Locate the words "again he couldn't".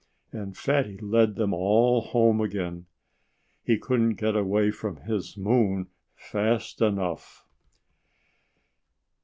2.41-4.15